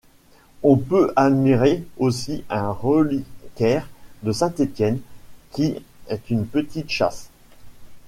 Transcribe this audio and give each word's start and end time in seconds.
On 0.63 0.77
peut 0.77 1.13
admirer 1.15 1.83
aussi 1.99 2.43
un 2.49 2.71
reliquaire 2.71 3.87
de 4.23 4.31
Saint 4.31 4.51
Étienne 4.57 4.99
qui 5.51 5.75
est 6.09 6.29
une 6.31 6.47
petite 6.47 6.89
châsse. 6.89 7.29